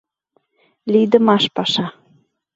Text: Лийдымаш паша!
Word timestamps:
Лийдымаш 0.91 1.43
паша! 1.55 1.85